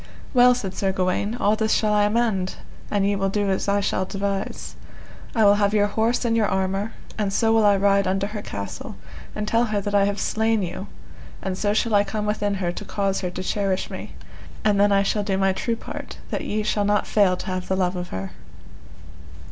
Well, 0.33 0.55
said 0.55 0.73
Sir 0.73 0.91
Gawaine, 0.91 1.35
all 1.35 1.55
this 1.55 1.73
shall 1.75 1.93
I 1.93 2.05
amend 2.05 2.55
an 2.89 3.03
ye 3.03 3.15
will 3.15 3.29
do 3.29 3.51
as 3.51 3.67
I 3.67 3.81
shall 3.81 4.03
devise: 4.05 4.75
I 5.35 5.45
will 5.45 5.53
have 5.61 5.75
your 5.75 5.85
horse 5.85 6.25
and 6.25 6.35
your 6.35 6.47
armour, 6.47 6.93
and 7.19 7.31
so 7.31 7.53
will 7.53 7.63
I 7.63 7.77
ride 7.77 8.07
unto 8.07 8.25
her 8.25 8.41
castle 8.41 8.95
and 9.35 9.47
tell 9.47 9.65
her 9.65 9.79
that 9.79 9.93
I 9.93 10.05
have 10.05 10.19
slain 10.19 10.63
you, 10.63 10.87
and 11.43 11.55
so 11.55 11.75
shall 11.75 11.93
I 11.93 12.03
come 12.03 12.25
within 12.25 12.55
her 12.55 12.71
to 12.71 12.83
cause 12.83 13.21
her 13.21 13.29
to 13.29 13.43
cherish 13.43 13.91
me, 13.91 14.15
and 14.65 14.79
then 14.81 15.03
shall 15.03 15.21
I 15.21 15.25
do 15.25 15.37
my 15.37 15.53
true 15.53 15.75
part 15.75 16.17
that 16.31 16.41
ye 16.43 16.63
shall 16.63 16.83
not 16.83 17.05
fail 17.05 17.37
to 17.37 17.45
have 17.45 17.67
the 17.67 17.75
love 17.77 17.95
of 17.95 18.07
her. 18.09 18.31